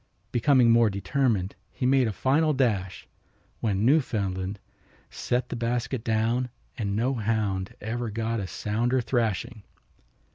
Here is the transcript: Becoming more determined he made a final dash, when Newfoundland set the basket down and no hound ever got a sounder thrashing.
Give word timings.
Becoming 0.31 0.71
more 0.71 0.89
determined 0.89 1.53
he 1.71 1.85
made 1.85 2.07
a 2.07 2.11
final 2.11 2.53
dash, 2.53 3.07
when 3.59 3.85
Newfoundland 3.85 4.57
set 5.11 5.49
the 5.49 5.55
basket 5.55 6.03
down 6.03 6.49
and 6.75 6.95
no 6.95 7.13
hound 7.13 7.75
ever 7.81 8.09
got 8.09 8.39
a 8.39 8.47
sounder 8.47 8.99
thrashing. 8.99 9.61